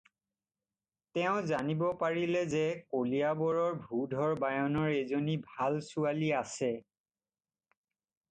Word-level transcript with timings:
তেওঁ 1.17 1.41
জানিব 1.49 1.81
পাৰিলে 2.03 2.39
যে 2.53 2.61
কলিয়াবৰৰ 2.95 3.77
ভূধৰ 3.83 4.33
বায়নৰ 4.45 4.95
এজনী 5.01 5.35
ভাল 5.51 5.77
ছোৱালী 5.89 6.31
আছে। 6.39 6.71